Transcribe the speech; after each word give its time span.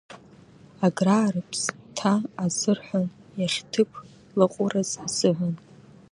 Аграа 0.85 1.33
рыԥсҭа 1.33 2.13
азырҳәон 2.43 3.07
иахьҭыԥ 3.39 3.91
лаҟәыраз 4.37 4.91
азыҳәан. 5.05 5.55